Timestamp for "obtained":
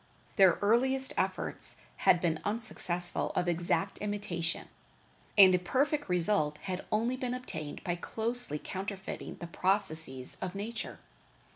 7.35-7.83